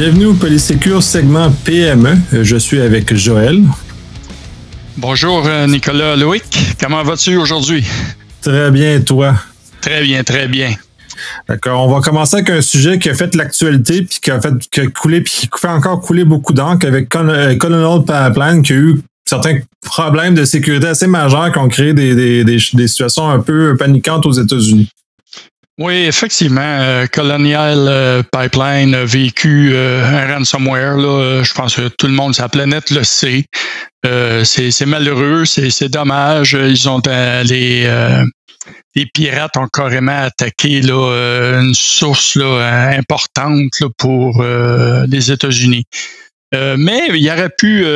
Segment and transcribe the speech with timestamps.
[0.00, 2.16] Bienvenue au Polysécure segment PME.
[2.32, 3.60] Je suis avec Joël.
[4.96, 6.42] Bonjour euh, Nicolas Loïc.
[6.80, 7.84] Comment vas-tu aujourd'hui?
[8.40, 9.34] Très bien, toi?
[9.82, 10.72] Très bien, très bien.
[11.46, 11.86] D'accord.
[11.86, 14.80] On va commencer avec un sujet qui a fait l'actualité puis qui a fait qui
[14.80, 18.76] a coulé puis qui fait encore couler beaucoup d'encre avec euh, Colonel Pipeline qui a
[18.76, 23.76] eu certains problèmes de sécurité assez majeurs qui ont créé des, des situations un peu
[23.76, 24.88] paniquantes aux États-Unis.
[25.80, 30.98] Oui, effectivement, euh, Colonial euh, Pipeline a vécu euh, un ransomware.
[30.98, 33.46] Là, je pense que tout le monde sur la planète le sait.
[34.04, 36.52] c'est malheureux, c'est dommage.
[36.52, 37.00] Ils ont
[37.44, 44.44] les, pirates ont carrément attaqué là, une source là, importante là, pour
[45.08, 45.84] les États-Unis.
[46.52, 47.86] mais il aurait pu,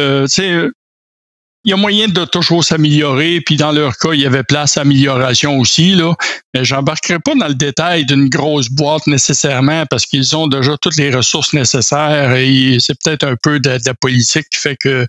[1.64, 4.76] il y a moyen de toujours s'améliorer, puis dans leur cas, il y avait place
[4.76, 5.94] à amélioration aussi.
[5.94, 6.14] Là.
[6.52, 10.96] Mais j'embarquerai pas dans le détail d'une grosse boîte nécessairement parce qu'ils ont déjà toutes
[10.96, 15.06] les ressources nécessaires et c'est peut-être un peu de, la politique qui fait qu'ils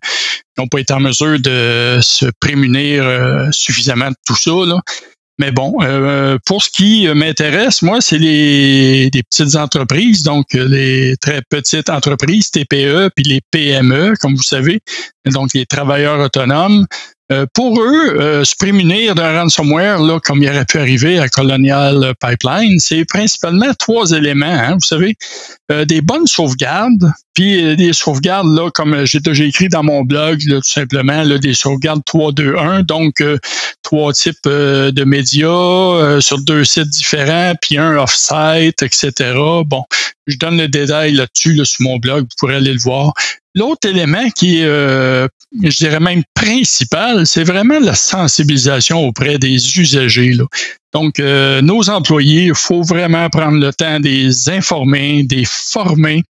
[0.58, 4.52] n'ont pas été en mesure de se prémunir euh, suffisamment de tout ça.
[4.66, 4.80] Là.
[5.38, 11.18] Mais bon, euh, pour ce qui m'intéresse, moi, c'est les, les, petites entreprises, donc les
[11.18, 14.80] très petites entreprises, TPE, puis les PME, comme vous savez,
[15.26, 16.86] donc les travailleurs autonomes.
[17.32, 21.28] Euh, pour eux, euh, se prémunir d'un ransomware, là, comme il aurait pu arriver à
[21.28, 24.46] Colonial Pipeline, c'est principalement trois éléments.
[24.46, 25.16] Hein, vous savez,
[25.72, 30.40] euh, des bonnes sauvegardes, puis des sauvegardes, là, comme j'ai déjà écrit dans mon blog,
[30.46, 33.24] là, tout simplement, là, des sauvegardes 3-2-1, donc
[33.82, 39.34] trois types de médias sur deux sites différents, puis un off-site, etc.
[39.66, 39.84] Bon,
[40.28, 43.14] je donne le détail là-dessus là, sur mon blog, vous pourrez aller le voir.
[43.56, 45.30] L'autre élément qui est, euh,
[45.62, 50.38] je dirais même principal, c'est vraiment la sensibilisation auprès des usagers.
[50.94, 55.46] Donc, euh, nos employés, il faut vraiment prendre le temps de les informer, de les
[55.46, 56.24] former.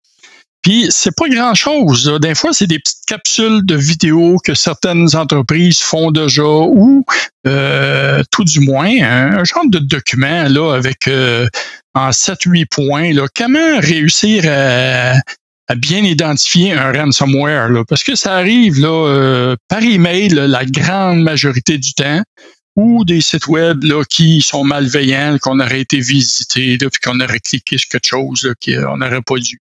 [0.61, 2.11] Puis, c'est pas grand-chose.
[2.21, 7.05] Des fois, c'est des petites capsules de vidéos que certaines entreprises font déjà ou,
[7.45, 11.07] euh, tout du moins, un, genre de document là, avec
[11.93, 15.13] en 7-8 points, là, comment réussir à,
[15.67, 20.65] à bien identifier un ransomware, là, parce que ça arrive là, euh, par email la
[20.65, 22.21] grande majorité du temps,
[22.75, 27.39] ou des sites web là, qui sont malveillants, qu'on aurait été visité, puis qu'on aurait
[27.39, 29.59] cliqué sur quelque chose qu'on n'aurait pas dû.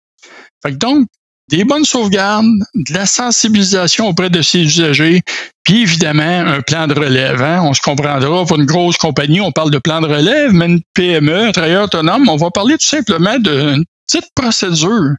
[0.63, 1.07] Fait que donc,
[1.49, 2.45] des bonnes sauvegardes,
[2.75, 5.23] de la sensibilisation auprès de ces usagers,
[5.63, 7.41] puis évidemment un plan de relève.
[7.41, 7.61] Hein.
[7.63, 10.81] On se comprendra, pour une grosse compagnie, on parle de plan de relève, mais une
[10.93, 15.15] PME, un travailleur autonome, on va parler tout simplement d'une petite procédure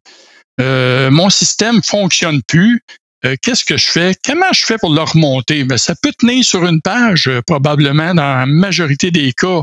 [0.60, 2.82] euh, mon système fonctionne plus.
[3.24, 4.14] Euh, qu'est-ce que je fais?
[4.24, 5.66] Comment je fais pour le remonter?
[5.76, 9.62] Ça peut tenir sur une page, euh, probablement dans la majorité des cas.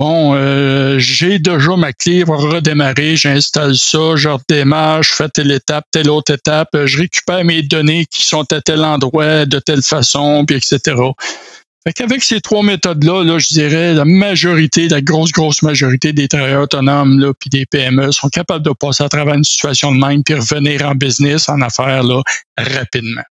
[0.00, 0.34] Bon,
[0.98, 6.10] j'ai déjà ma clé pour redémarrer, j'installe ça, je redémarre, je fais telle étape, telle
[6.10, 10.56] autre étape, je récupère mes données qui sont à tel endroit, de telle façon, puis
[10.56, 10.96] etc.
[11.86, 16.28] Fait qu'avec ces trois méthodes-là, là, je dirais la majorité, la grosse, grosse majorité des
[16.28, 19.98] travailleurs autonomes là, puis des PME sont capables de passer à travers une situation de
[19.98, 22.22] même puis revenir en business, en affaires là,
[22.56, 23.22] rapidement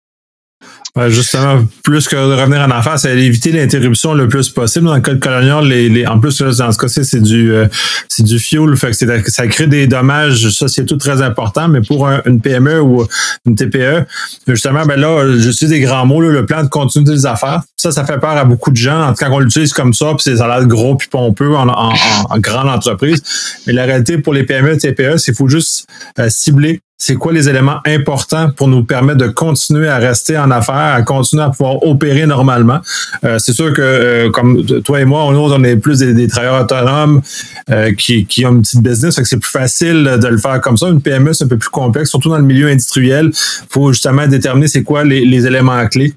[1.07, 4.85] justement, plus que de revenir en affaires, c'est d'éviter l'interruption le plus possible.
[4.85, 7.65] Dans le cas de Colonial, les, les, en plus, dans ce cas-ci, c'est du, euh,
[8.07, 8.75] c'est du fuel.
[8.75, 11.67] Fait que ça crée des dommages sociétaux très importants.
[11.67, 13.07] Mais pour une PME ou
[13.45, 14.05] une TPE,
[14.47, 17.63] justement, ben là, je suis des grands mots, le plan de continuité des affaires.
[17.75, 19.07] Ça, ça fait peur à beaucoup de gens.
[19.07, 21.55] En tout cas, quand on l'utilise comme ça, puis ça a l'air gros puis pompeux
[21.55, 21.93] en, en,
[22.29, 23.21] en, grande entreprise.
[23.65, 25.87] Mais la réalité pour les PME et TPE, c'est qu'il faut juste
[26.19, 30.49] euh, cibler c'est quoi les éléments importants pour nous permettre de continuer à rester en
[30.51, 32.79] affaires, à continuer à pouvoir opérer normalement?
[33.25, 36.61] Euh, c'est sûr que, euh, comme toi et moi, on, on est plus des, travailleurs
[36.61, 37.21] autonomes
[37.69, 40.77] euh, qui, qui, ont une petite business, que c'est plus facile de le faire comme
[40.77, 40.87] ça.
[40.87, 43.31] Une PME, c'est un peu plus complexe, surtout dans le milieu industriel.
[43.33, 46.13] Il faut justement déterminer c'est quoi les, les éléments clés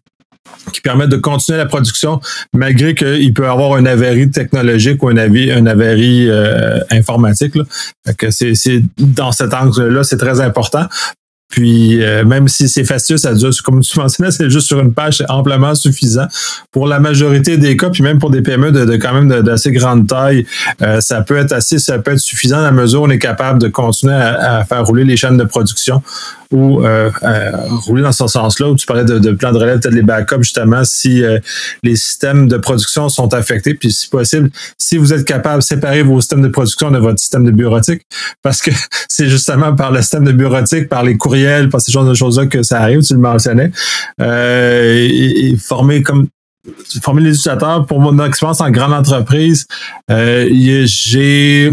[0.73, 2.21] qui permettent de continuer la production
[2.53, 7.55] malgré qu'il peut avoir un avarie technologique ou un, avis, euh, informatique.
[7.55, 7.65] Là.
[8.17, 10.87] que c'est, dans cet angle-là, c'est très important.
[11.49, 14.93] Puis euh, même si c'est facile, ça dure, comme tu mentionnais, c'est juste sur une
[14.93, 16.27] page, c'est amplement suffisant.
[16.73, 20.09] Pour la majorité des cas, puis même pour des PME de, quand même d'assez grande
[20.09, 20.45] taille,
[20.83, 23.61] euh, ça peut être assez, ça peut être suffisant à mesure où on est capable
[23.61, 26.03] de continuer à, faire rouler les chaînes de production
[26.53, 27.11] ou euh,
[27.87, 30.43] rouler dans ce sens-là, où tu parlais de, de plan de relève, peut-être les backups,
[30.43, 31.23] justement, si
[31.83, 36.03] les systèmes de production sont affectés, puis si possible, si vous êtes capable de séparer
[36.03, 38.03] vos systèmes de production de votre système de bureautique,
[38.43, 38.71] parce que
[39.09, 42.15] c'est justement par le système de bureautique, par les courriers parce que ce genre de
[42.15, 43.71] choses-là que ça arrive, tu le mentionnais.
[44.21, 46.29] Euh, et, former comme
[47.01, 49.67] former les utilisateurs pour mon expérience en grande entreprise,
[50.11, 50.49] euh,
[50.85, 51.71] j'ai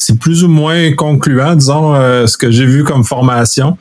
[0.00, 1.94] c'est plus ou moins concluant, disons,
[2.26, 3.76] ce que j'ai vu comme formation.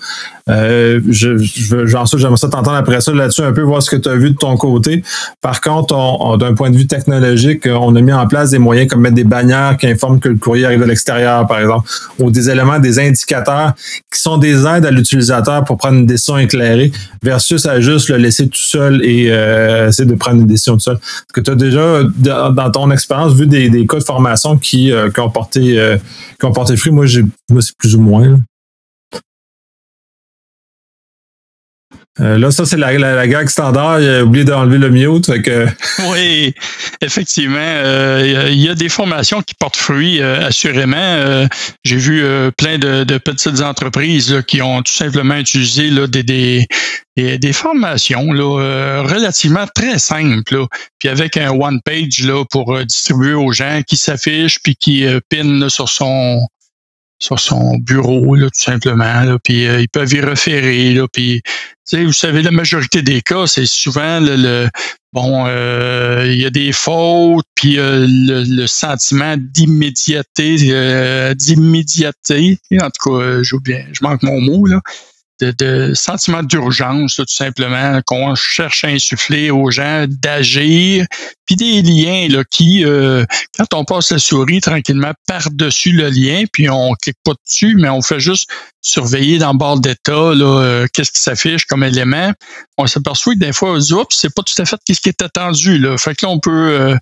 [0.49, 4.09] Euh, je, je, j'aimerais ça t'entendre après ça là-dessus un peu, voir ce que tu
[4.09, 5.03] as vu de ton côté.
[5.41, 8.89] Par contre, on, d'un point de vue technologique, on a mis en place des moyens
[8.89, 12.31] comme mettre des bannières qui informent que le courrier arrive de l'extérieur, par exemple, ou
[12.31, 13.73] des éléments, des indicateurs
[14.11, 16.91] qui sont des aides à l'utilisateur pour prendre une décision éclairée
[17.23, 20.81] versus à juste le laisser tout seul et euh, essayer de prendre une décision tout
[20.81, 20.95] seul.
[20.95, 24.91] Est-ce que tu as déjà, dans ton expérience, vu des, des cas de formation qui,
[24.91, 25.97] euh, qui ont porté euh,
[26.39, 26.91] qui ont porté fruit?
[26.91, 28.27] Moi, j'ai moi, c'est plus ou moins.
[28.27, 28.37] Là.
[32.21, 34.01] Euh, là, ça, c'est la, la, gag standard.
[34.01, 35.29] Il a oublié d'enlever le mute.
[36.09, 36.53] oui,
[37.01, 37.57] effectivement.
[37.59, 41.47] Euh, il y a des formations qui portent fruit, euh, assurément.
[41.83, 42.23] J'ai vu
[42.57, 46.67] plein de, petites entreprises qui ont tout simplement utilisé là, des, des,
[47.15, 50.65] des, formations là, relativement très simples.
[50.99, 55.89] Puis avec un one-page là, pour distribuer aux gens qui s'affichent puis qui pinent sur
[55.89, 56.39] son
[57.19, 59.37] sur son bureau, tout simplement.
[59.43, 60.97] Puis euh, ils peuvent y référer.
[61.11, 61.41] Puis,
[61.93, 64.69] vous savez, la majorité des cas, c'est souvent le,
[65.11, 70.55] bon, euh, il y a des fautes, puis euh, le, sentiment d'immédiateté,
[71.35, 72.57] d'immédiateté.
[72.81, 74.79] En tout cas, je, je manque mon mot là
[75.39, 81.05] de, de sentiment d'urgence, tout simplement, qu'on cherche à insuffler aux gens d'agir,
[81.45, 83.25] puis des liens là, qui, euh,
[83.57, 87.89] quand on passe la souris tranquillement par-dessus le lien, puis on clique pas dessus, mais
[87.89, 88.49] on fait juste
[88.81, 92.31] surveiller dans le bord d'état euh, qu'est-ce qui s'affiche comme élément,
[92.77, 95.79] on s'aperçoit que des fois, oups, c'est pas tout à fait ce qui est attendu.
[95.79, 95.97] Là.
[95.97, 96.97] Fait que là, on peut euh,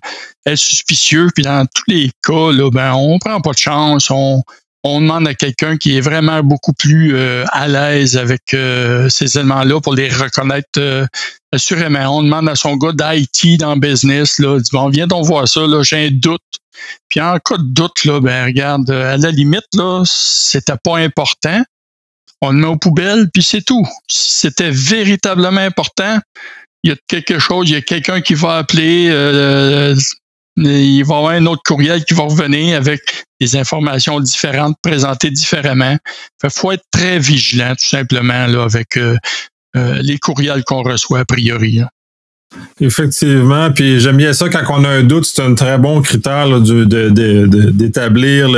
[0.46, 4.42] être suspicieux, puis dans tous les cas, là, ben, on prend pas de chance, on,
[4.84, 9.36] on demande à quelqu'un qui est vraiment beaucoup plus euh, à l'aise avec euh, ces
[9.36, 11.06] éléments-là pour les reconnaître euh,
[11.52, 12.16] assurément.
[12.16, 15.48] On demande à son gars d'IT dans le business, là, dit, bon, viens donc voir
[15.48, 16.40] ça, là, j'ai un doute.
[17.08, 21.62] Puis en cas de doute, là, ben regarde, à la limite, là, c'était pas important.
[22.40, 23.84] On le met aux poubelles, puis c'est tout.
[24.06, 26.20] Si c'était véritablement important,
[26.84, 29.10] il y a quelque chose, il y a quelqu'un qui va appeler
[30.64, 33.00] il va y avoir un autre courriel qui va revenir avec
[33.40, 35.96] des informations différentes, présentées différemment.
[36.42, 39.16] Il faut être très vigilant, tout simplement, là, avec euh,
[39.76, 41.80] euh, les courriels qu'on reçoit a priori.
[42.80, 46.48] Effectivement, puis j'aime bien ça quand on a un doute, c'est un très bon critère
[46.60, 48.48] d'établir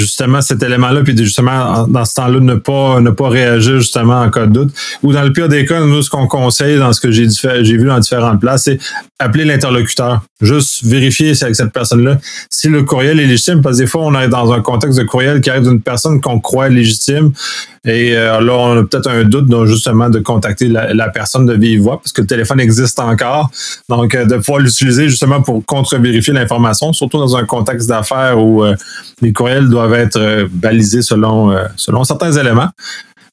[0.00, 4.30] justement cet élément-là, puis justement dans ce temps-là ne pas ne pas réagir justement en
[4.30, 4.74] cas de doute.
[5.02, 7.84] Ou dans le pire des cas, nous ce qu'on conseille dans ce que j'ai vu
[7.84, 8.78] dans différentes places, c'est
[9.18, 12.18] appeler l'interlocuteur, juste vérifier avec cette personne-là
[12.48, 15.04] si le courriel est légitime, parce que des fois on est dans un contexte de
[15.04, 17.32] courriel qui arrive d'une personne qu'on croit légitime,
[17.84, 21.46] et euh, là on a peut-être un doute donc justement de contacter la, la personne
[21.46, 23.50] de vive voix, parce que le téléphone existe encore.
[23.88, 28.64] Donc, euh, de pouvoir l'utiliser justement pour contre-vérifier l'information, surtout dans un contexte d'affaires où
[28.64, 28.74] euh,
[29.20, 32.68] les courriels doivent être euh, balisés selon, selon certains éléments.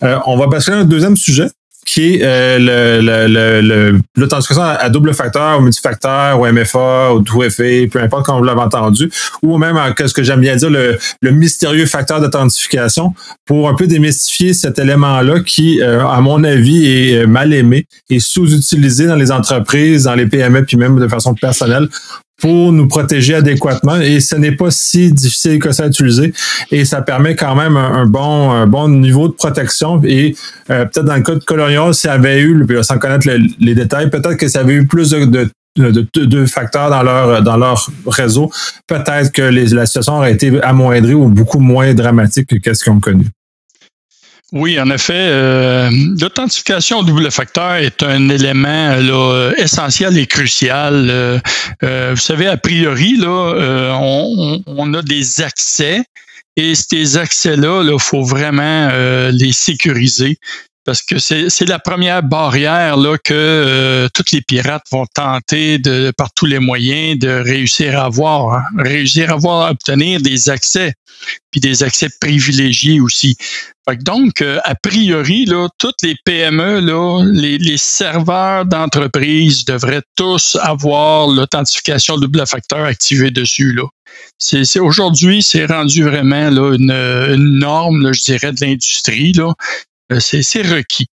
[0.02, 1.48] on va passer à un deuxième sujet
[1.88, 8.26] qui est euh, l'authentification à double facteur, ou multifacteur, ou MFA, ou 2FA, peu importe
[8.26, 9.10] comment vous l'avez entendu,
[9.42, 10.98] ou même, ce que j'aime bien dire, le,
[11.32, 13.14] mystérieux facteur d'authentification,
[13.46, 17.86] pour un peu démystifier cet élément-là qui, euh, à mon avis, est euh, mal aimé
[18.10, 21.88] et sous-utilisé dans les entreprises, dans les PME, puis même de façon personnelle
[22.38, 23.98] pour nous protéger adéquatement.
[23.98, 26.34] Et ce n'est pas si difficile que ça à utiliser.
[26.72, 30.02] Et ça permet quand même un, bon un bon niveau de protection.
[30.04, 30.36] Et
[30.70, 33.28] euh, peut-être dans le cas de Colonial, ça avait eu, sans connaître
[33.60, 37.90] les détails, peut-être que ça avait eu plus de, de facteurs dans leur dans leur
[38.08, 38.52] réseau,
[38.88, 42.98] peut-être que les, la situation aurait été amoindrie ou beaucoup moins dramatique que ce qu'on
[42.98, 43.26] a connu.
[44.54, 45.90] Oui, en effet, euh,
[46.22, 51.08] l'authentification au double facteur est un élément là, essentiel et crucial.
[51.10, 51.40] Euh,
[51.84, 56.02] euh, vous savez, a priori, là, on, on, a des accès
[56.56, 58.90] et ces accès-là, il faut vraiment
[59.32, 60.38] les sécuriser
[60.88, 65.82] parce que c'est la première barrière là, que euh, tous les pirates vont tenter
[66.16, 68.64] par tous les moyens de réussir à avoir, hein.
[68.78, 70.94] réussir à avoir obtenir des accès,
[71.52, 73.36] puis des accès privilégiés aussi.
[74.00, 81.28] donc, euh, a priori, là, toutes les PME, là, les, serveurs d'entreprise devraient tous avoir
[81.28, 83.74] l'authentification double facteur activée dessus.
[83.74, 83.84] Là.
[84.80, 89.34] Aujourd'hui, c'est rendu vraiment là, une, une norme, je dirais, de l'industrie.
[89.34, 89.54] Là.
[90.12, 91.08] Euh, c'est requis.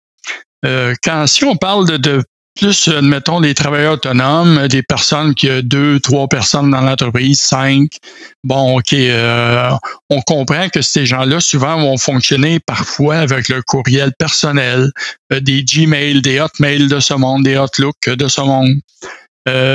[0.65, 2.23] Euh, quand si on parle de, de
[2.61, 7.93] plus, admettons, des travailleurs autonomes, des personnes qui ont deux, trois personnes dans l'entreprise, cinq.
[8.45, 9.71] Bon, OK, euh,
[10.11, 14.91] on comprend que ces gens-là, souvent, vont fonctionner parfois avec leur courriel personnel,
[15.31, 18.75] des Gmail, des Hotmail de ce monde, des Outlook de ce monde.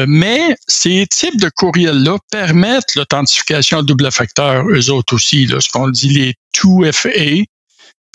[0.07, 5.89] mais ces types de courriels-là permettent l'authentification double facteur, eux autres aussi, là, ce qu'on
[5.89, 7.45] dit les 2FA,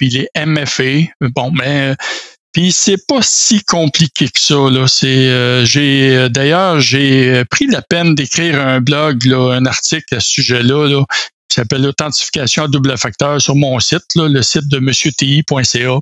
[0.00, 1.11] puis les MFA.
[1.35, 1.95] Bon, mais
[2.52, 4.54] puis c'est pas si compliqué que ça.
[4.54, 4.87] Là.
[4.88, 10.16] C'est, euh, j'ai euh, d'ailleurs j'ai pris la peine d'écrire un blog, là, un article
[10.16, 11.04] à ce sujet-là, là,
[11.49, 15.99] qui s'appelle l'authentification à double facteur sur mon site, le site de monsieurti.ca.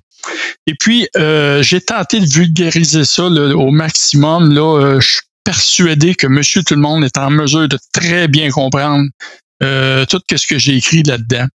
[0.69, 4.55] Et puis euh, j'ai tenté de vulgariser ça au maximum.
[4.55, 8.51] Là, je suis persuadé que Monsieur Tout le Monde est en mesure de très bien
[8.51, 9.09] comprendre
[9.61, 11.47] tout ce que j'ai écrit là-dedans.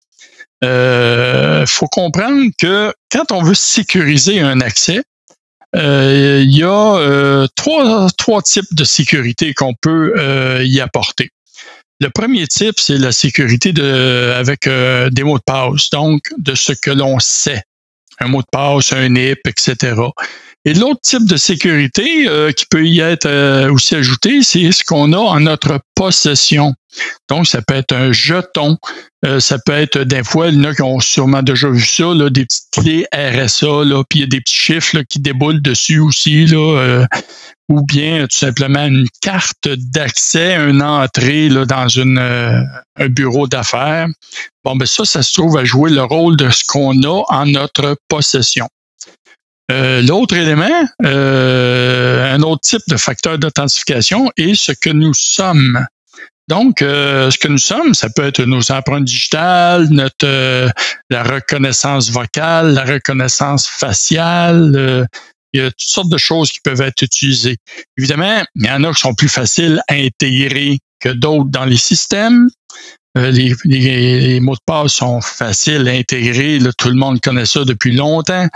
[0.64, 5.02] Euh, faut comprendre que quand on veut sécuriser un accès,
[5.75, 11.31] euh, il y a euh, trois, trois types de sécurité qu'on peut euh, y apporter.
[12.00, 16.73] Le premier type, c'est la sécurité de, avec des mots de passe, donc de ce
[16.73, 17.62] que l'on sait.
[18.19, 19.95] Un mot de passe, un NIP, etc.
[20.64, 25.19] Et l'autre type de sécurité qui peut y être aussi ajouté, c'est ce qu'on a
[25.19, 26.75] en notre possession.
[27.28, 28.76] Donc, ça peut être un jeton,
[29.25, 31.85] euh, ça peut être des fois, il y en a qui ont sûrement déjà vu
[31.85, 35.21] ça, là, des petites clés RSA, là, puis il y a des petits chiffres qui
[35.21, 37.07] déboulent dessus aussi, là, euh,
[37.69, 42.61] ou bien tout simplement une carte d'accès, une entrée là, dans une, euh,
[42.97, 44.09] un bureau d'affaires.
[44.64, 47.47] Bon, ben ça, ça se trouve à jouer le rôle de ce qu'on a en
[47.47, 48.69] notre possession.
[49.71, 55.87] L'autre élément, un autre type de facteur d'authentification est ce que nous sommes.
[56.49, 60.69] Donc, euh, ce que nous sommes, ça peut être nos empreintes digitales, notre euh,
[61.09, 64.75] la reconnaissance vocale, la reconnaissance faciale.
[64.76, 65.04] Euh,
[65.52, 67.57] il y a toutes sortes de choses qui peuvent être utilisées.
[67.97, 71.76] Évidemment, il y en a qui sont plus faciles à intégrer que d'autres dans les
[71.76, 72.49] systèmes.
[73.14, 76.59] Les, les, mots de passe sont faciles à intégrer.
[76.78, 78.49] tout le monde connaît ça depuis longtemps.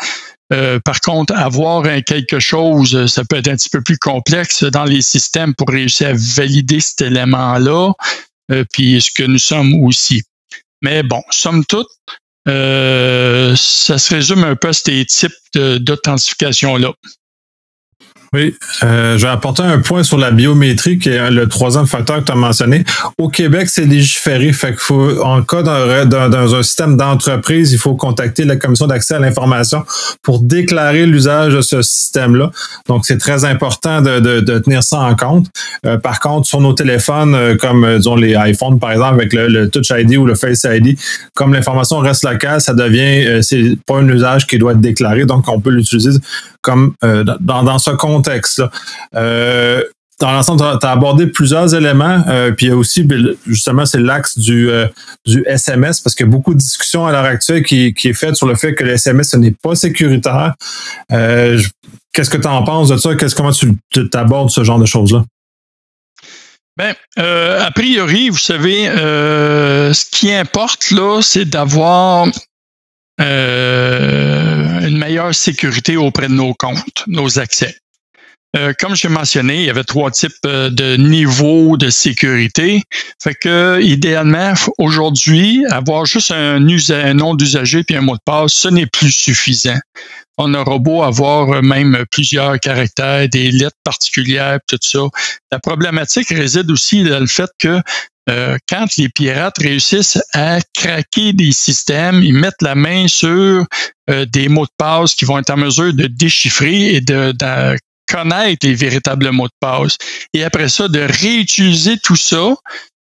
[0.52, 4.84] Euh, par contre, avoir quelque chose, ça peut être un petit peu plus complexe dans
[4.84, 7.92] les systèmes pour réussir à valider cet élément-là,
[8.52, 10.22] euh, puis ce que nous sommes aussi.
[10.82, 11.88] Mais bon, somme toute,
[12.48, 16.92] euh, ça se résume un peu à ces types d'authentification-là.
[18.32, 22.20] Oui, euh, je vais apporter un point sur la biométrie, qui est le troisième facteur
[22.20, 22.84] que tu as mentionné.
[23.18, 24.52] Au Québec, c'est légiféré.
[24.52, 29.14] Fait qu'il faut, en cas d'un, un système d'entreprise, il faut contacter la commission d'accès
[29.14, 29.84] à l'information
[30.22, 32.50] pour déclarer l'usage de ce système-là.
[32.88, 35.46] Donc, c'est très important de, tenir ça en compte.
[35.84, 39.32] Euh, par contre, sur nos téléphones, euh, comme euh, disons les iPhones, par exemple, avec
[39.32, 40.98] le, Touch ID ou le Face ID,
[41.34, 45.24] comme l'information reste locale, ça devient, c'est pas un usage qui doit être déclaré.
[45.24, 46.18] Donc, on peut l'utiliser
[46.62, 48.15] comme dans, dans ce contexte
[49.14, 49.82] Euh,
[50.18, 53.84] dans l'ensemble, tu as, abordé plusieurs éléments, euh, puis il y a aussi, ben, justement,
[53.84, 54.86] c'est l'axe du, euh,
[55.44, 58.46] SMS, parce qu'il y a beaucoup de discussions à l'heure actuelle qui, est faite sur
[58.46, 60.54] le fait que le SMS, ce n'est pas sécuritaire.
[61.10, 63.10] Qu'est-ce que tu en penses de ça?
[63.36, 65.24] Comment tu abordes ce genre de choses-là?
[66.78, 72.26] Ben, a priori, vous savez, ce qui importe là, c'est d'avoir
[74.86, 77.76] une meilleure sécurité auprès de nos comptes, nos accès.
[78.56, 82.82] Euh, comme j'ai mentionné, il y avait trois types euh, de niveaux de sécurité.
[83.22, 86.58] Fait que idéalement, aujourd'hui, avoir juste un,
[87.14, 89.78] nom d'usager puis un mot de passe, ce n'est plus suffisant.
[90.38, 95.00] On aura beau avoir même plusieurs caractères, des lettres particulières, tout ça.
[95.50, 97.80] La problématique réside aussi dans le fait que
[98.28, 103.64] euh, quand les pirates réussissent à craquer des systèmes, ils mettent la main sur
[104.08, 107.32] des mots de passe qui vont être en mesure de déchiffrer et de
[108.08, 109.96] connaître les véritables mots de passe
[110.32, 112.54] et après ça, de réutiliser tout ça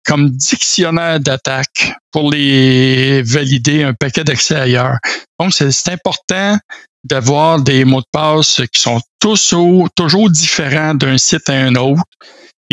[0.06, 4.98] comme dictionnaire d'attaque pour les valider un paquet d'accès ailleurs.
[5.40, 6.58] Donc, c'est important
[7.04, 9.54] d'avoir des mots de passe qui sont tous
[9.96, 12.02] toujours différents d'un site à un autre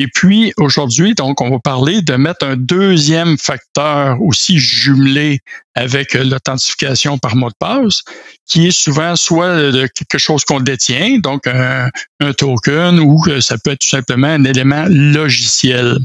[0.01, 5.41] et puis aujourd'hui, donc, on va parler de mettre un deuxième facteur aussi jumelé
[5.75, 8.03] avec l'authentification par mot de passe,
[8.47, 11.91] qui est souvent soit quelque chose qu'on détient, donc un,
[12.35, 15.99] token, ou ça peut être tout simplement un élément logiciel.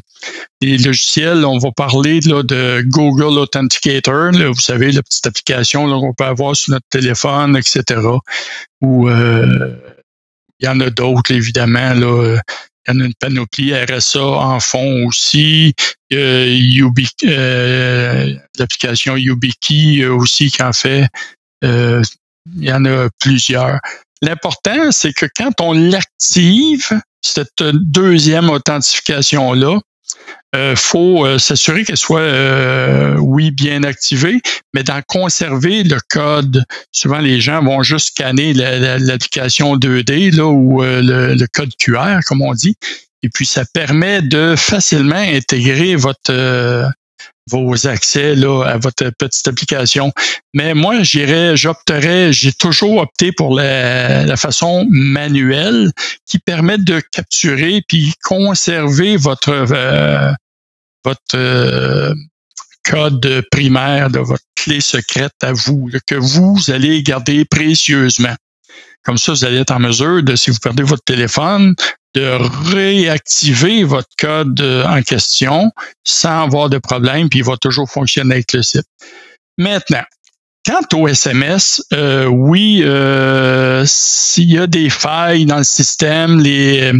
[0.59, 6.15] Les logiciels, on va parler là, de Google Authenticator, vous savez, la petite application qu'on
[6.15, 8.01] peut avoir sur notre téléphone, etc.
[8.81, 9.75] Ou euh,
[10.59, 12.39] il y en a d'autres, évidemment, là,
[12.87, 15.73] il y en a une panoplie RSA en fond aussi.
[16.11, 16.49] Euh,
[18.59, 21.07] L'application YubiKey aussi qui en fait.
[21.63, 22.01] Euh,
[22.57, 23.79] il y en a plusieurs.
[24.21, 26.89] L'important, c'est que quand on l'active,
[27.21, 29.79] cette deuxième authentification-là,
[30.55, 34.39] euh, faut euh, s'assurer qu'elle soit, euh, oui, bien activée,
[34.73, 36.63] mais d'en conserver le code.
[36.91, 42.53] Souvent, les gens vont juste scanner l'application 2D là, ou le, code QR, comme on
[42.53, 42.75] dit.
[43.23, 46.31] Et puis, ça permet de facilement intégrer votre
[47.49, 50.11] vos accès là, à votre petite application.
[50.53, 55.91] Mais moi, j'irais, j'opterais, j'ai toujours opté pour la, façon manuelle
[56.25, 60.31] qui permet de capturer puis conserver votre euh,
[61.03, 62.13] votre euh,
[62.83, 68.35] code primaire de votre clé secrète à vous, que vous allez garder précieusement.
[69.03, 71.75] Comme ça, vous allez être en mesure de, si vous perdez votre téléphone,
[72.13, 72.37] de
[72.71, 75.71] réactiver votre code euh, en question
[76.03, 78.85] sans avoir de problème, puis il va toujours fonctionner avec le site.
[79.57, 80.03] Maintenant,
[80.65, 82.83] quant au SMS, euh, oui,
[83.85, 86.93] s'il y a des failles dans le système, les,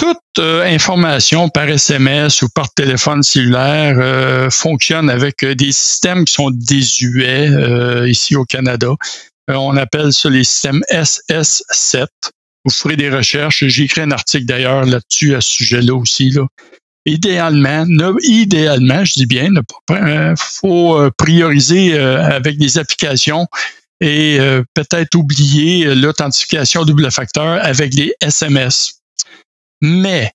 [0.00, 7.50] toute information par SMS ou par téléphone cellulaire fonctionne avec des systèmes qui sont désuets
[8.08, 8.88] ici au Canada.
[9.48, 12.06] on appelle ça les systèmes SS7.
[12.64, 13.64] Vous ferez des recherches.
[13.66, 16.30] J'ai écrit un article d'ailleurs là-dessus à ce sujet-là aussi.
[16.30, 16.46] Là.
[17.06, 17.86] Idéalement,
[18.22, 23.46] idéalement, je dis bien, il euh, faut euh, prioriser euh, avec des applications
[24.02, 24.38] et
[24.72, 28.99] peut-être oublier l'authentification double facteur avec les SMS.
[29.80, 30.32] Mais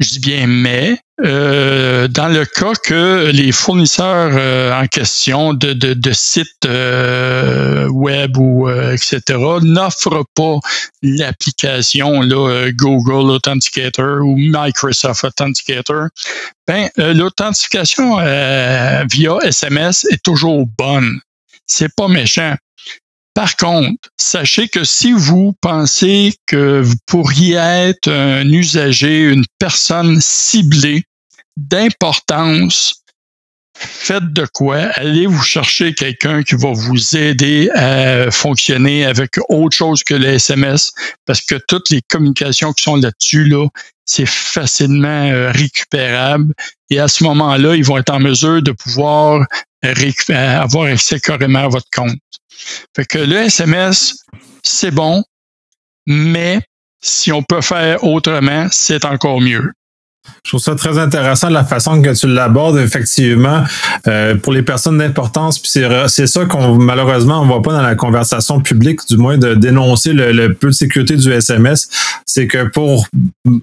[0.00, 5.72] je dis bien mais, euh, dans le cas que les fournisseurs euh, en question de,
[5.72, 9.20] de, sites euh, web ou etc.
[9.62, 10.58] n'offrent pas
[11.02, 12.20] l'application
[12.76, 16.08] Google Authenticator ou Microsoft Authenticator,
[16.66, 21.20] ben l'authentification via SMS est toujours bonne.
[21.66, 22.54] C'est pas méchant.
[23.38, 30.20] Par contre, sachez que si vous pensez que vous pourriez être un usager, une personne
[30.20, 31.04] ciblée
[31.56, 33.04] d'importance,
[33.76, 34.78] faites de quoi?
[34.96, 40.34] Allez vous chercher quelqu'un qui va vous aider à fonctionner avec autre chose que les
[40.34, 40.90] SMS
[41.24, 43.68] parce que toutes les communications qui sont là-dessus, là,
[44.04, 46.54] c'est facilement euh, récupérable.
[46.90, 49.46] Et à ce moment-là, ils vont être en mesure de pouvoir
[49.82, 52.18] avoir accès carrément à votre compte.
[52.94, 54.16] Fait que le SMS,
[54.62, 55.22] c'est bon,
[56.06, 56.60] mais
[57.00, 59.72] si on peut faire autrement, c'est encore mieux.
[60.44, 63.64] Je trouve ça très intéressant la façon que tu l'abordes, effectivement,
[64.06, 65.58] euh, pour les personnes d'importance.
[65.58, 65.70] Puis
[66.08, 70.12] c'est ça qu'on malheureusement on voit pas dans la conversation publique, du moins de dénoncer
[70.12, 71.88] le, peu de sécurité du SMS.
[72.24, 73.06] C'est que pour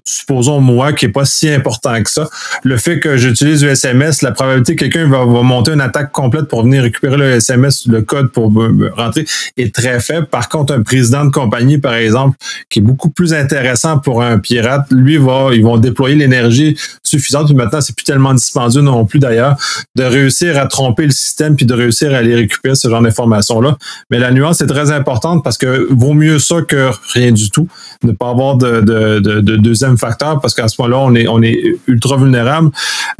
[0.03, 2.29] supposons moi qui est pas si important que ça,
[2.63, 6.45] le fait que j'utilise le SMS, la probabilité que quelqu'un va, monter une attaque complète
[6.45, 8.53] pour venir récupérer le SMS, le code pour
[8.95, 9.25] rentrer,
[9.57, 10.27] est très faible.
[10.27, 12.37] Par contre, un président de compagnie, par exemple,
[12.69, 16.54] qui est beaucoup plus intéressant pour un pirate, lui va, ils vont déployer l'énergie
[17.03, 17.47] suffisante.
[17.47, 19.57] Puis maintenant, c'est plus tellement dispendieux non plus d'ailleurs
[19.95, 23.77] de réussir à tromper le système puis de réussir à aller récupérer ce genre d'informations-là.
[24.09, 27.67] Mais la nuance est très importante parce que vaut mieux ça que rien du tout.
[28.03, 31.55] Ne pas avoir de, deuxième facteur parce qu'à ce moment-là, on est,
[31.87, 32.71] ultra vulnérable.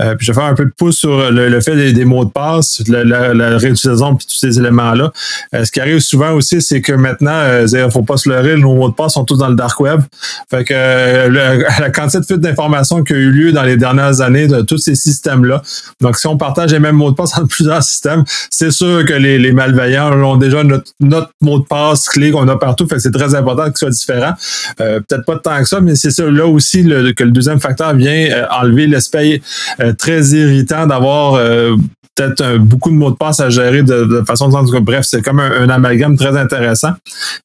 [0.02, 2.30] Euh, puis je vais faire un peu de pouce sur le, fait des, mots de
[2.30, 5.12] passe, la, réutilisation puis tous ces éléments-là.
[5.54, 8.58] Euh, ce qui arrive souvent aussi, c'est que maintenant, il euh, faut pas se leurrer,
[8.58, 10.02] nos mots de passe sont tous dans le dark web.
[10.50, 14.22] Fait que la quantité de fuite d'informations qu'il y a eu lieu dans les dernières
[14.22, 15.62] années de tous ces systèmes-là.
[16.02, 19.14] Donc, si on partage les mêmes mots de passe entre plusieurs systèmes, c'est sûr que
[19.14, 22.88] les, malveillants ont déjà notre, mot de passe clé qu'on a partout.
[22.88, 24.34] Fait que c'est très important qu'il soit différent.
[24.82, 27.94] Euh, peut-être pas tant que ça, mais c'est ça là aussi que le deuxième facteur
[27.96, 29.42] vient euh, enlever l'aspect
[29.80, 31.40] euh, très irritant d'avoir
[32.16, 35.70] peut-être beaucoup de mots de passe à gérer de, façon de bref, c'est comme un,
[35.70, 36.92] amalgame très intéressant.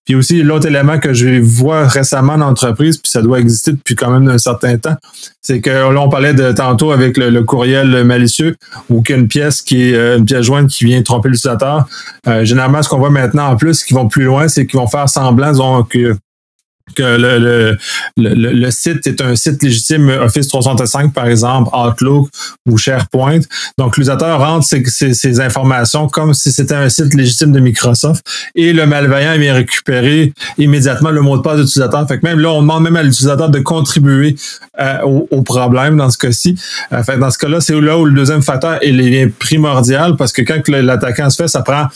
[0.04, 3.96] Puis aussi, l'autre élément que je vois récemment dans l'entreprise, puis ça doit exister depuis
[3.96, 4.96] quand même un certain temps,
[5.42, 8.56] c'est que là, on parlait de tantôt avec le, courriel malicieux
[8.88, 11.86] ou qu'une pièce qui est euh, une pièce jointe qui vient tromper l'utilisateur.
[12.26, 14.86] Euh, généralement, ce qu'on voit maintenant en plus, qui vont plus loin, c'est qu'ils vont
[14.86, 16.16] faire semblant donc, que
[16.98, 17.76] le,
[18.16, 22.28] le, le, site est un site légitime Office 365, par exemple, Outlook
[22.68, 23.40] ou SharePoint.
[23.78, 28.24] Donc, l'utilisateur rentre ces, ces, informations comme si c'était un site légitime de Microsoft
[28.54, 32.06] et le malveillant vient récupérer immédiatement le mot de passe de l'utilisateur.
[32.08, 34.36] Fait que même là, on demande même à l'utilisateur de contribuer
[34.80, 36.56] euh, au, problème dans ce cas-ci.
[36.92, 40.42] Euh, fait dans ce cas-là, c'est là où le deuxième facteur est primordial parce que
[40.42, 41.88] quand l'attaquant se fait, ça prend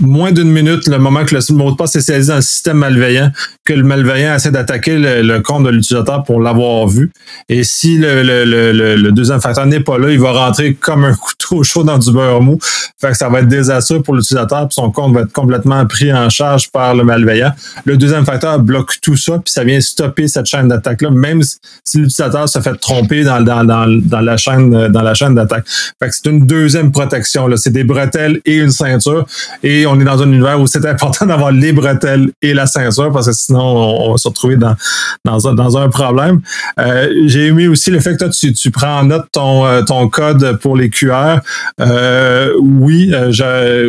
[0.00, 2.78] moins d'une minute le moment que le mot de passe est saisi dans le système
[2.78, 3.30] malveillant,
[3.64, 7.10] que le malveillant essaie d'attaquer le, compte de l'utilisateur pour l'avoir vu.
[7.48, 11.14] Et si le, le, deuxième facteur n'est pas là, il va rentrer comme un
[11.48, 12.58] couteau chaud dans du beurre mou.
[13.00, 16.12] Fait que ça va être désastreux pour l'utilisateur, puis son compte va être complètement pris
[16.12, 17.52] en charge par le malveillant.
[17.84, 21.98] Le deuxième facteur bloque tout ça, puis ça vient stopper cette chaîne d'attaque-là, même si
[21.98, 25.64] l'utilisateur se fait tromper dans, dans, dans, la chaîne dans la chaîne d'attaque.
[26.00, 27.48] Fait que c'est une deuxième protection.
[27.56, 29.26] C'est des bretelles et une ceinture.
[29.62, 33.12] Et on est dans un univers où c'est important d'avoir les bretelles et la ceinture
[33.12, 34.76] parce que sinon on, va se retrouver dans,
[35.24, 36.40] dans, un, problème.
[36.78, 40.08] Euh, j'ai aimé aussi le fait que toi, tu, prends en note ton, euh, ton
[40.08, 41.38] code pour les QR.
[41.80, 43.12] Euh, oui,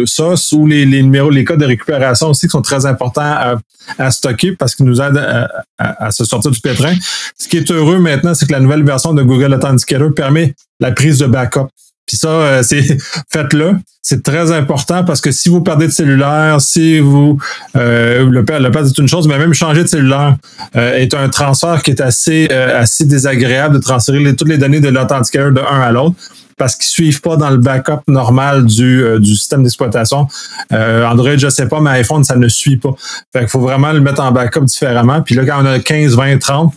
[0.05, 3.55] ça, sous les, les numéros, les codes de récupération aussi qui sont très importants à,
[3.97, 6.93] à stocker parce qu'ils nous aident à, à, se sortir du pétrin.
[7.37, 10.91] Ce qui est heureux maintenant, c'est que la nouvelle version de Google Authenticator permet la
[10.91, 11.67] prise de backup.
[12.09, 12.97] Puis ça, euh, c'est
[13.31, 13.75] faites-le.
[14.01, 17.37] C'est très important parce que si vous perdez de cellulaire, si vous
[17.75, 20.35] euh, le le perdre est une chose, mais même changer de cellulaire
[20.75, 24.89] euh, est un transfert qui est assez assez désagréable de transférer toutes les données de
[24.89, 26.15] l'authenticateur de un à l'autre
[26.59, 30.27] parce qu'ils suivent pas dans le backup normal du, euh, du système d'exploitation.
[30.73, 32.93] Euh, Android, je sais pas, mais iPhone, ça ne suit pas.
[33.33, 35.21] Fait qu'il faut vraiment le mettre en backup différemment.
[35.21, 36.75] Puis là, quand on a 15, 20, 30,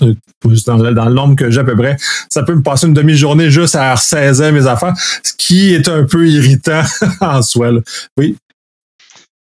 [0.67, 1.97] dans le, dans nombre que j'ai à peu près,
[2.29, 6.05] ça peut me passer une demi-journée juste à ressaisir mes affaires, ce qui est un
[6.05, 6.83] peu irritant
[7.21, 7.71] en soi.
[8.17, 8.37] Oui.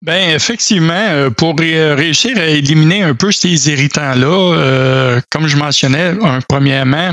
[0.05, 6.12] Ben effectivement, euh, pour réussir à éliminer un peu ces irritants-là, euh, comme je mentionnais,
[6.23, 7.12] un, premièrement,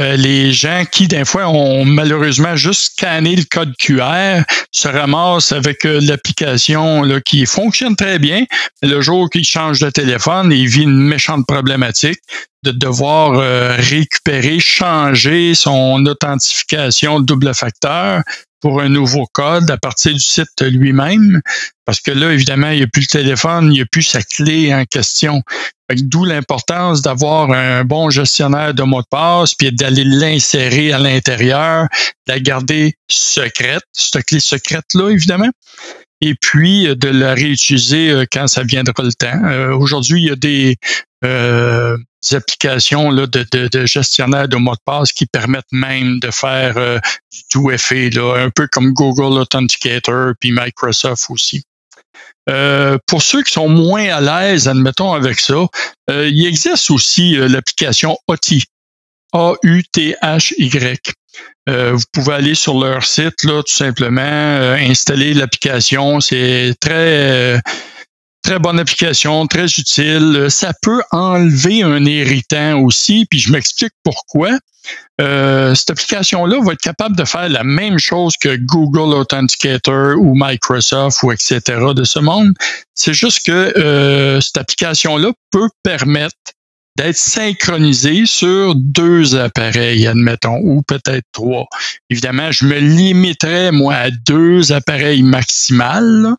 [0.00, 4.42] euh, les gens qui, des fois, ont malheureusement juste scanné le code QR
[4.72, 8.42] se ramassent avec l'application qui fonctionne très bien.
[8.82, 12.18] Le jour qu'ils changent de téléphone, ils vivent une méchante problématique
[12.64, 13.38] de devoir
[13.78, 18.22] récupérer, changer son authentification double facteur
[18.64, 21.42] pour un nouveau code à partir du site lui-même,
[21.84, 24.22] parce que là, évidemment, il n'y a plus le téléphone, il n'y a plus sa
[24.22, 25.42] clé en question.
[25.94, 31.88] D'où l'importance d'avoir un bon gestionnaire de mots de passe, puis d'aller l'insérer à l'intérieur,
[32.26, 35.50] de la garder secrète, cette clé secrète-là, évidemment
[36.20, 39.44] et puis de la réutiliser euh, quand ça viendra le temps.
[39.44, 40.76] Euh, aujourd'hui, il y a des,
[41.24, 41.96] euh,
[42.32, 46.76] applications là, de, de, de, gestionnaire de mots de passe qui permettent même de faire
[46.78, 46.98] euh,
[47.32, 51.64] du tout effet, là, un peu comme Google Authenticator puis Microsoft aussi.
[52.48, 55.66] Euh, pour ceux qui sont moins à l'aise, admettons, avec ça,
[56.10, 58.64] euh, il existe aussi l'application OTI,
[59.32, 61.00] A-U-T-H-Y.
[61.66, 66.20] vous pouvez aller sur leur site, là, tout simplement, installer l'application.
[66.20, 67.60] C'est très
[68.44, 70.46] très bonne application, très utile.
[70.50, 74.50] Ça peut enlever un irritant aussi, puis je m'explique pourquoi.
[75.20, 80.34] Euh, cette application-là va être capable de faire la même chose que Google Authenticator ou
[80.36, 81.60] Microsoft ou etc.
[81.94, 82.52] de ce monde.
[82.94, 86.36] C'est juste que euh, cette application-là peut permettre
[86.96, 91.66] d'être synchronisée sur deux appareils, admettons, ou peut-être trois.
[92.10, 96.34] Évidemment, je me limiterai, moi, à deux appareils maximales.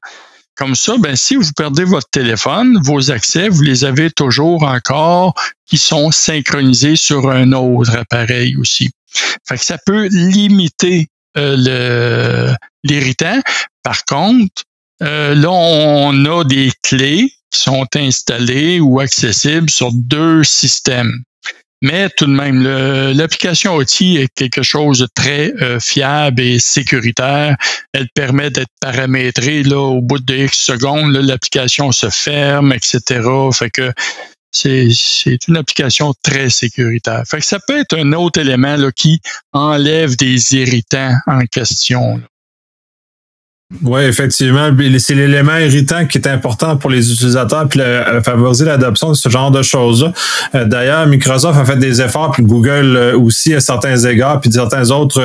[0.56, 5.34] Comme ça, ben, si vous perdez votre téléphone, vos accès, vous les avez toujours encore
[5.66, 8.92] qui sont synchronisés sur un autre appareil aussi.
[9.48, 13.40] Fait que ça peut limiter euh, l'irritant.
[13.84, 14.64] Par contre,
[15.04, 21.24] euh, là, on a des clés qui sont installées ou accessibles sur deux systèmes.
[21.86, 22.64] Mais tout de même,
[23.14, 27.56] l'application outil est quelque chose de très euh, fiable et sécuritaire.
[27.94, 31.14] Elle permet d'être paramétrée là, au bout de X secondes.
[31.16, 33.22] L'application se ferme, etc.
[33.54, 33.94] Fait que
[34.52, 37.22] c'est une application très sécuritaire.
[37.30, 39.20] Fait que ça peut être un autre élément là, qui
[39.54, 42.20] enlève des irritants en question.
[43.84, 44.70] Oui, effectivement.
[45.00, 49.28] C'est l'élément irritant qui est important pour les utilisateurs puis euh, favoriser l'adoption de ce
[49.28, 50.14] genre de choses-là.
[50.54, 54.52] Euh, d'ailleurs, Microsoft a fait des efforts, puis Google euh, aussi à certains égards, puis
[54.52, 55.20] certains autres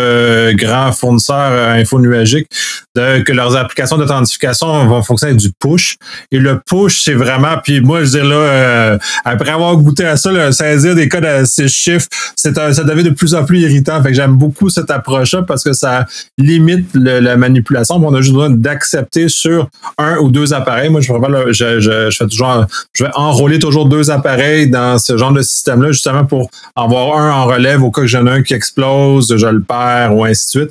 [0.52, 2.48] grands fournisseurs infonuagiques,
[2.96, 5.96] de, que leurs applications d'authentification vont fonctionner avec du push.
[6.32, 10.32] Et le push, c'est vraiment, puis moi, je dis là, après avoir goûté à ça,
[10.32, 14.02] le saisir des codes à six chiffres, c'est ça devient de plus en plus irritant.
[14.02, 16.06] Fait que j'aime beaucoup cette approche-là parce que ça
[16.38, 17.96] limite la manipulation.
[17.96, 20.90] on a d'accepter sur un ou deux appareils.
[20.90, 21.12] Moi, je,
[21.52, 25.92] je, je, fais toujours, je vais enrôler toujours deux appareils dans ce genre de système-là,
[25.92, 29.46] justement pour avoir un en relève au cas que j'en ai un qui explose, je
[29.46, 30.70] le perds ou ainsi de suite.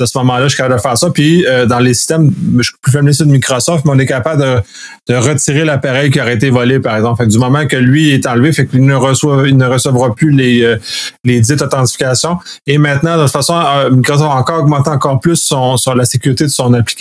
[0.00, 1.10] À ce moment-là, je suis capable de faire ça.
[1.10, 4.42] Puis, euh, dans les systèmes, je suis plus familier de Microsoft, mais on est capable
[4.42, 4.60] de,
[5.08, 7.26] de retirer l'appareil qui aurait été volé, par exemple.
[7.26, 10.62] Du moment que lui est enlevé, fait qu'il ne reçoit, il ne recevra plus les,
[10.62, 10.76] euh,
[11.24, 12.38] les dites authentifications.
[12.66, 16.44] Et maintenant, de toute façon, euh, Microsoft a encore augmenté encore plus sur la sécurité
[16.44, 16.99] de son application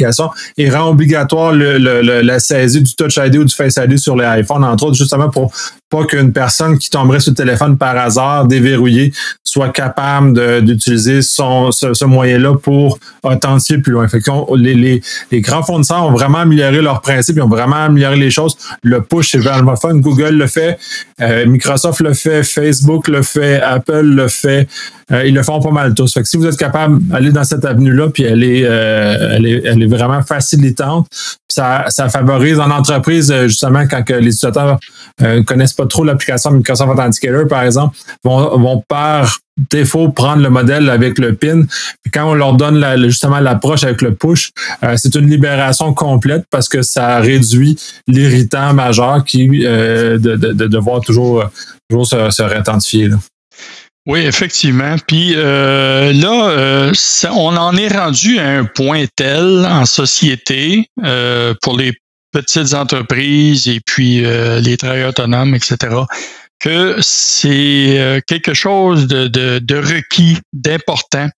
[0.57, 4.63] et rend obligatoire la saisie du Touch ID ou du Face ID sur les iPhones,
[4.63, 5.51] entre autres, justement pour
[5.89, 9.11] pas qu'une personne qui tomberait sur le téléphone par hasard, déverrouillé,
[9.43, 14.07] soit capable d'utiliser son ce, moyen-là pour authentifier plus loin.
[14.07, 14.19] Fait
[14.55, 18.29] les, les, les, grands fournisseurs ont vraiment amélioré leurs principes, ils ont vraiment amélioré les
[18.29, 18.55] choses.
[18.83, 19.95] Le push, c'est vraiment fun.
[19.95, 20.77] Google le fait,
[21.21, 24.67] euh, Microsoft le fait, Facebook le fait, Apple le fait.
[25.11, 26.13] Euh, ils le font pas mal tous.
[26.13, 29.45] Fait que si vous êtes capable d'aller dans cette avenue-là, puis elle est, euh, elle
[29.45, 31.07] est, elle est vraiment facilitante,
[31.51, 34.79] Ça, ça favorise en entreprise, justement, quand que les utilisateurs
[35.19, 40.49] ne connaissent pas trop l'application Microsoft Authenticator, par exemple, vont, vont par défaut prendre le
[40.49, 41.63] modèle avec le PIN.
[42.03, 44.51] Puis quand on leur donne justement l'approche avec le push,
[44.95, 51.43] c'est une libération complète parce que ça réduit l'irritant majeur qui de, de, devoir toujours,
[51.89, 53.09] toujours se, se réauthentifier.
[54.09, 54.95] Oui, effectivement.
[55.07, 56.93] Puis euh, là, euh,
[57.31, 61.93] on en est rendu à un point tel en société euh, pour les
[62.31, 65.95] petites entreprises et puis les travailleurs autonomes, etc.,
[66.59, 71.29] que c'est quelque chose de, de requis, d'important,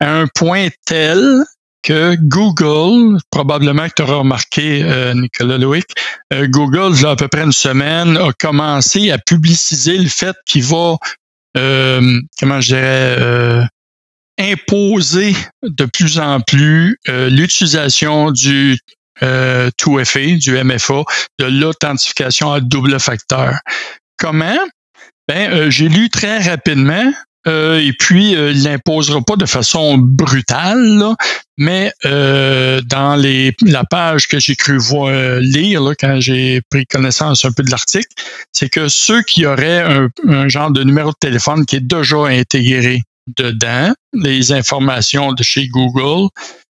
[0.00, 1.44] à un point tel
[1.82, 5.86] que Google, probablement que tu auras remarqué, Nicolas Loïc,
[6.32, 10.34] Google, il y a à peu près une semaine, a commencé à publiciser le fait
[10.46, 10.96] qu'il va
[11.56, 13.64] euh, comment je dirais, euh,
[14.38, 18.78] imposer de plus en plus euh, l'utilisation du
[19.20, 21.04] 2FA, du MFA,
[21.38, 23.54] de l'authentification à double facteur.
[24.16, 24.58] Comment?
[25.28, 27.12] Ben, j'ai lu très rapidement
[27.46, 31.02] euh, et puis, euh, il l'imposera pas de façon brutale,
[31.58, 37.44] mais euh, dans les, la page que j'ai cru voir, lire quand j'ai pris connaissance
[37.44, 38.08] un peu de l'article,
[38.52, 39.84] c'est que ceux qui auraient
[40.26, 43.02] un, genre de numéro de téléphone qui est déjà intégré
[43.36, 46.28] dedans, les informations de chez Google,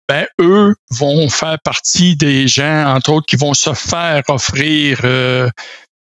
[0.07, 5.49] ben, eux vont faire partie des gens, entre autres, qui vont se faire offrir euh,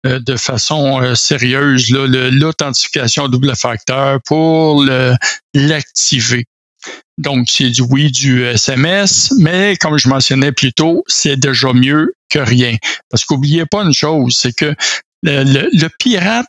[0.07, 4.85] de façon euh, sérieuse l'authentification double facteur pour
[5.55, 6.47] l'activer.
[7.19, 12.15] Donc, c'est du oui du SMS, mais comme je mentionnais plus tôt, c'est déjà mieux
[12.29, 12.77] que rien.
[13.11, 14.75] Parce qu'oubliez pas une chose, c'est que
[15.23, 16.47] le, pirate,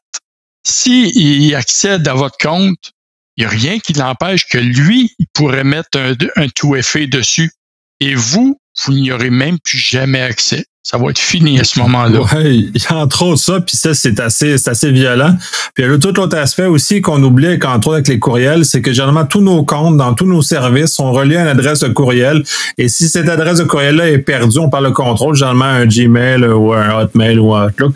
[0.64, 2.92] s'il accède à votre compte,
[3.38, 6.00] il n'y a rien qui l'empêche que lui, il pourrait mettre
[6.36, 7.52] un tout effet dessus.
[8.00, 11.82] Et vous, vous n'y aurez même plus jamais accès ça va être fini à ce
[11.82, 12.22] moment-là.
[12.34, 15.36] Oui, entre autres ça, puis ça, c'est assez, c'est assez violent.
[15.74, 18.64] Puis il y a tout l'autre aspect aussi qu'on oublie, entre autres avec les courriels,
[18.64, 21.82] c'est que généralement tous nos comptes dans tous nos services sont reliés à une adresse
[21.82, 22.42] de courriel.
[22.78, 26.46] Et si cette adresse de courriel-là est perdue, on parle de contrôle, généralement un Gmail
[26.46, 27.94] ou un Hotmail ou un Outlook,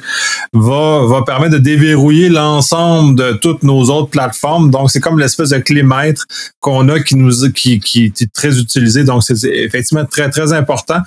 [0.52, 4.70] va, va permettre de déverrouiller l'ensemble de toutes nos autres plateformes.
[4.70, 6.26] Donc, c'est comme l'espèce de clé maître
[6.60, 9.06] qu'on a qui nous qui, qui, est très utilisé.
[9.06, 11.00] Donc, c'est effectivement très, très important.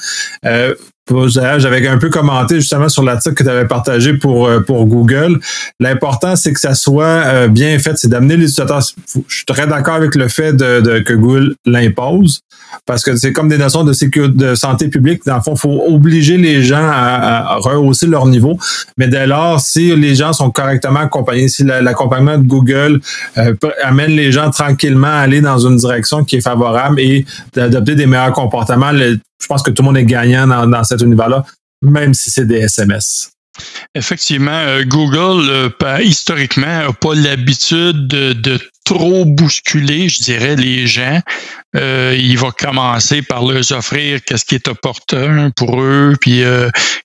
[0.46, 0.74] Euh,
[1.08, 5.38] j'avais un peu commenté justement sur l'article que tu avais partagé pour, euh, pour Google.
[5.80, 8.82] L'important, c'est que ça soit euh, bien fait, c'est d'amener les utilisateurs.
[9.28, 12.40] Je suis très d'accord avec le fait de, que Google l'impose,
[12.86, 15.22] parce que c'est comme des notions de sécurité, de santé publique.
[15.26, 18.58] Dans le fond, faut obliger les gens à, rehausser leur niveau.
[18.96, 23.00] Mais dès lors, si les gens sont correctement accompagnés, si l'accompagnement de Google
[23.38, 27.94] euh, amène les gens tranquillement à aller dans une direction qui est favorable et d'adopter
[27.94, 31.44] des meilleurs comportements, je pense que tout le monde est gagnant dans, cet univers-là,
[31.82, 33.33] même si c'est des SMS.
[33.94, 41.18] Effectivement, euh, Google, euh, historiquement, n'a pas l'habitude de, trop bousculer, je dirais, les gens.
[41.74, 46.42] Euh, il va commencer par leur offrir qu'est-ce qui est opportun pour eux, puis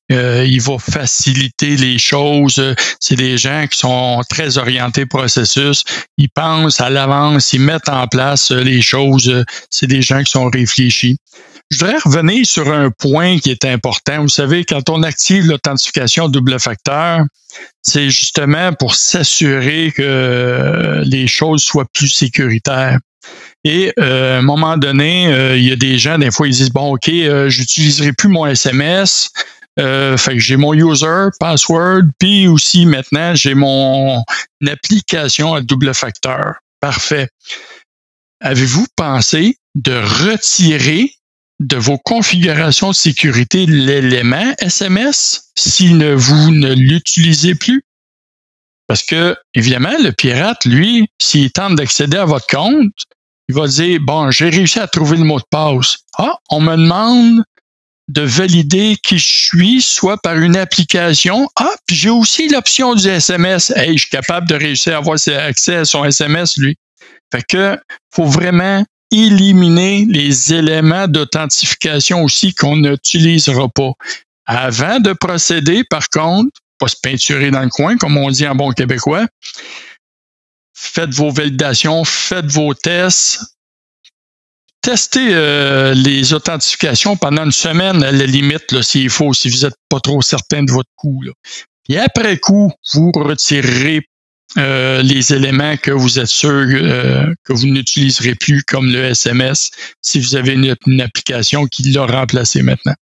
[0.10, 2.62] il va faciliter les choses.
[3.00, 5.86] C'est des gens qui sont très orientés processus.
[6.18, 9.46] Ils pensent à l'avance, ils mettent en place les choses.
[9.70, 11.16] C'est des gens qui sont réfléchis.
[11.72, 14.24] Je voudrais revenir sur un point qui est important.
[14.24, 17.24] Vous savez, quand on active l'authentification double facteur,
[17.84, 22.98] c'est justement pour s'assurer que les choses soient plus sécuritaires.
[23.64, 26.56] Et euh, à un moment donné, euh, il y a des gens, des fois, ils
[26.56, 29.30] disent bon, ok, euh, j'utiliserai plus mon SMS.
[29.78, 34.24] fait que j'ai mon user, password, puis aussi maintenant j'ai mon
[34.68, 36.56] application à double facteur.
[36.80, 37.30] Parfait.
[38.42, 41.14] Avez-vous pensé de retirer
[41.60, 47.84] de vos configurations de sécurité l'élément SMS si vous ne l'utilisez plus?
[48.88, 52.92] Parce que, évidemment, le pirate, lui, s'il tente d'accéder à votre compte,
[53.48, 55.98] il va dire, bon, j'ai réussi à trouver le mot de passe.
[56.18, 57.44] Ah, on me demande
[58.08, 61.48] de valider qui je suis, soit par une application.
[61.56, 63.72] Ah, puis j'ai aussi l'option du SMS.
[63.76, 66.76] Hey, je suis capable de réussir à avoir accès à son SMS, lui.
[67.32, 67.78] Fait que,
[68.12, 73.94] faut vraiment éliminer les éléments d'authentification aussi qu'on n'utilisera pas.
[74.46, 78.56] Avant de procéder, par contre, pas se peinturer dans le coin, comme on dit en
[78.56, 79.28] bon québécois,
[80.74, 83.42] faites vos validations, faites vos tests,
[84.82, 89.76] testez euh, les authentifications pendant une semaine à la limite, s'il faut, si vous n'êtes
[89.90, 91.24] pas trop certain de votre coup.
[91.90, 94.08] Et après coup, vous retirerez
[94.58, 99.70] euh, les éléments que vous êtes sûr euh, que vous n'utiliserez plus, comme le SMS,
[100.02, 102.96] si vous avez une, application qui l'a remplacé maintenant.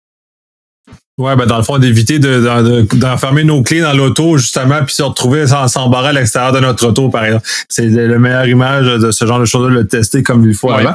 [1.18, 5.02] Ouais, ben dans le fond, d'éviter d'enfermer de, nos clés dans l'auto, justement, puis se
[5.02, 7.46] retrouver sans s'embarrer à l'extérieur de notre auto, par exemple.
[7.70, 10.94] C'est la meilleure image de ce genre de choses-là, le tester comme il faut avant.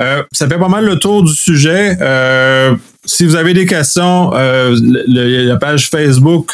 [0.00, 1.98] Euh, ça fait pas mal le tour du sujet.
[2.00, 2.74] Euh,
[3.08, 6.52] si vous avez des questions, euh, la page Facebook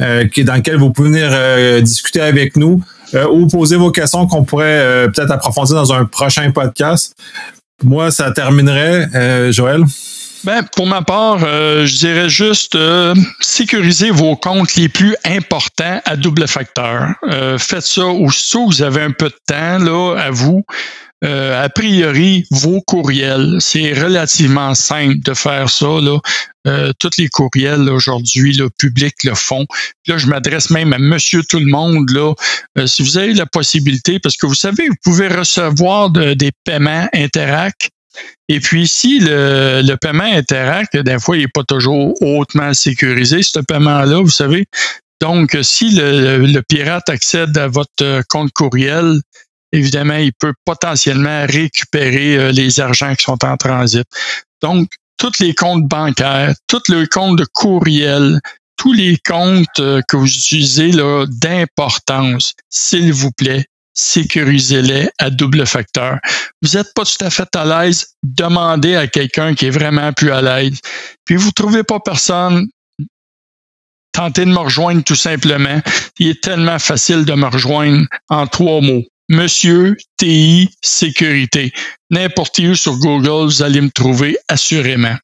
[0.00, 2.82] euh, dans laquelle vous pouvez venir euh, discuter avec nous
[3.30, 7.14] ou poser vos questions qu'on pourrait peut-être approfondir dans un prochain podcast.
[7.82, 9.52] Moi, ça terminerait.
[9.52, 9.84] Joël?
[10.46, 16.00] Ben, pour ma part, euh, je dirais juste euh, sécuriser vos comptes les plus importants
[16.04, 17.08] à double facteur.
[17.24, 20.64] Euh, faites ça aussitôt vous avez un peu de temps là, à vous.
[21.22, 25.86] A priori, vos courriels, c'est relativement simple de faire ça.
[26.00, 26.20] Là.
[26.98, 29.66] tous les courriels aujourd'hui, le public le font.
[30.06, 32.10] Là, je m'adresse même à Monsieur tout le monde.
[32.10, 32.34] Là,
[32.86, 37.90] si vous avez la possibilité, parce que vous savez, vous pouvez recevoir des paiements Interact
[38.48, 43.42] et puis, si le, le paiement Interact, des fois, il n'est pas toujours hautement sécurisé,
[43.42, 44.66] ce paiement-là, vous savez.
[45.20, 49.20] Donc, si le, pirate accède à votre compte courriel,
[49.76, 54.06] évidemment, il peut potentiellement récupérer euh, les argents qui sont en transit.
[54.62, 58.40] Donc, tous les comptes bancaires, tous les comptes de courriel,
[58.76, 60.90] tous les comptes euh, que vous utilisez
[61.28, 66.18] d'importance, s'il vous plaît, sécurisez-les à double facteur.
[66.62, 70.30] Vous n'êtes pas tout à fait à l'aise, demandez à quelqu'un qui est vraiment plus
[70.30, 70.78] à l'aise.
[71.24, 72.66] Puis vous ne trouvez pas personne,
[74.12, 75.80] tentez de me rejoindre tout simplement.
[76.18, 79.04] Il est tellement facile de me rejoindre en trois mots.
[79.28, 81.72] Monsieur TI Sécurité.
[82.10, 85.16] N'importe où sur Google, vous allez me trouver assurément.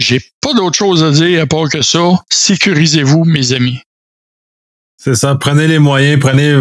[0.00, 2.14] J'ai pas d'autre chose à dire à part que ça.
[2.30, 3.78] Sécurisez-vous, mes amis.
[4.96, 5.36] C'est ça.
[5.36, 6.56] Prenez les moyens, prenez,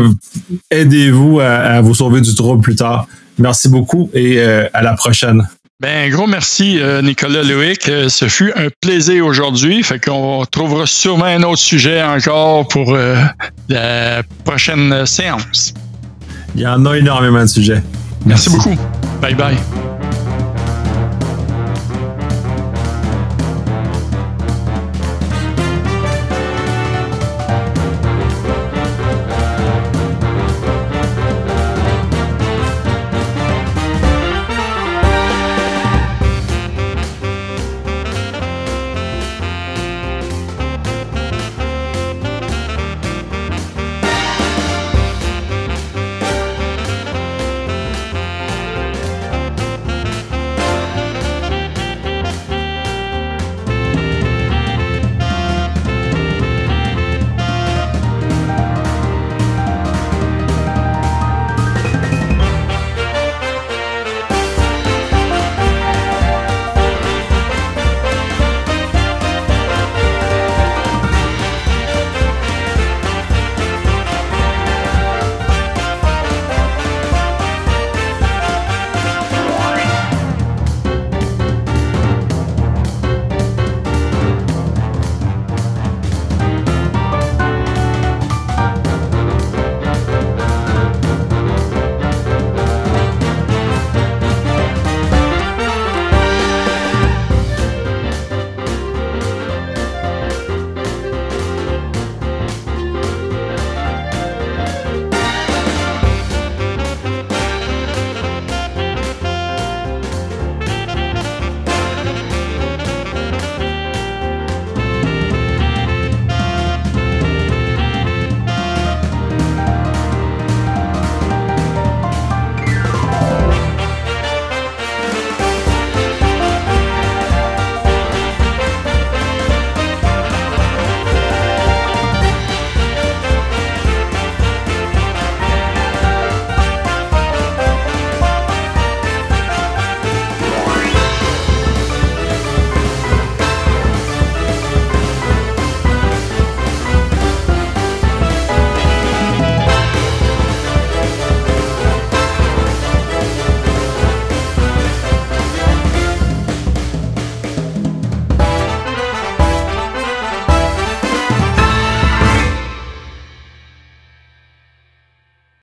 [0.70, 3.08] aidez-vous à, vous sauver du trouble plus tard.
[3.40, 5.48] Merci beaucoup et euh, à la prochaine.
[5.80, 7.90] Ben, gros merci, euh, Nicolas Loïc.
[7.90, 9.82] Euh, ce fut un plaisir aujourd'hui.
[9.82, 12.96] Fait qu'on trouvera sûrement un autre sujet encore pour
[13.70, 15.74] la prochaine séance.
[16.58, 17.84] Il y en a énormément de sujets.
[18.26, 18.76] merci beaucoup.
[19.22, 19.58] Bye bye.